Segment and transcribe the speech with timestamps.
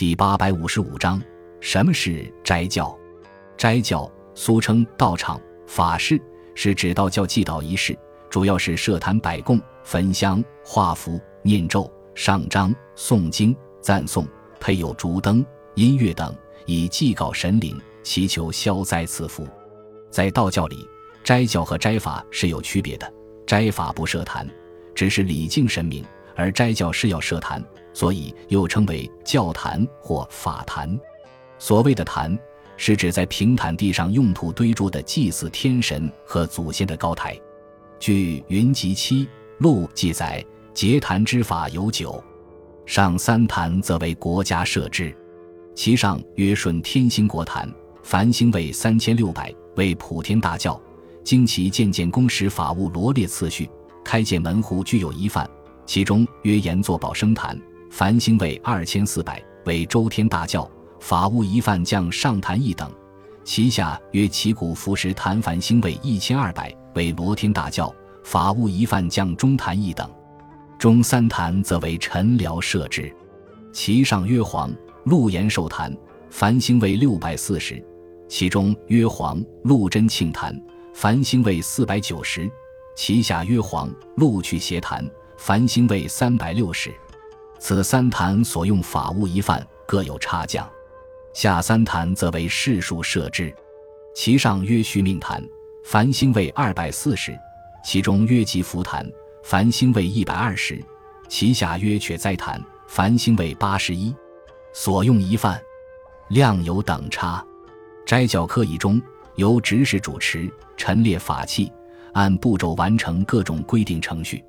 [0.00, 1.22] 第八百五十五章：
[1.60, 2.98] 什么是斋教？
[3.58, 6.18] 斋教俗称道场、法事，
[6.54, 7.94] 是指道教祭祷仪式，
[8.30, 14.26] 主要是设坛摆供、焚香、画符、念咒、上章、诵经、赞颂，
[14.58, 15.44] 配有烛灯、
[15.74, 19.46] 音乐等，以祭告神灵，祈求消灾赐福。
[20.10, 20.88] 在道教里，
[21.22, 23.12] 斋教和斋法是有区别的。
[23.46, 24.48] 斋法不设坛，
[24.94, 26.02] 只是礼敬神明；
[26.34, 27.62] 而斋教是要设坛，
[27.92, 30.98] 所以又称为教坛或法坛。
[31.58, 32.38] 所谓的坛，
[32.76, 37.38] 是指在平坦地上用土堆筑的祭祀天神和祖先的高台。
[37.98, 42.22] 据《云集七录》记载，结坛之法有九：
[42.86, 45.14] 上三坛则为国家设置，
[45.74, 47.70] 其上曰顺天星国坛，
[48.02, 50.80] 凡星位三千六百，为普天大教。
[51.22, 53.68] 经其渐渐公使法务罗列次序，
[54.02, 55.48] 开建门户具有一范，
[55.84, 60.68] 其中曰言作宝生坛，繁星位二千四百，为周天大教。
[61.00, 62.90] 法务一范降上坛一等，
[63.42, 67.92] 其下曰旗鼓服食坛，凡星位一千二百，为罗天大教。
[68.22, 70.08] 法务一范降中坛一等，
[70.78, 73.12] 中三坛则为陈辽设置，
[73.72, 74.70] 其上曰黄
[75.04, 75.94] 陆延寿坛，
[76.30, 77.82] 凡星位六百四十，
[78.28, 80.54] 其中曰黄陆真庆坛。
[80.92, 82.48] 繁星位四百九十，
[82.94, 85.04] 其下曰黄禄去邪坛，
[85.38, 86.92] 繁星位三百六十。
[87.60, 90.68] 此三坛所用法物一范，各有差降。
[91.32, 93.54] 下三坛则为世数设置，
[94.14, 95.40] 其上曰续命坛，
[95.84, 97.38] 繁星位二百四十，
[97.84, 99.08] 其中曰吉福坛，
[99.44, 100.82] 繁星位一百二十，
[101.28, 104.12] 其下曰却灾坛，繁星位八十一。
[104.72, 105.60] 所用一范，
[106.30, 107.44] 量有等差。
[108.04, 109.00] 斋教科仪中。
[109.36, 111.72] 由执事主持陈列法器，
[112.12, 114.44] 按步骤完成各种规定程序。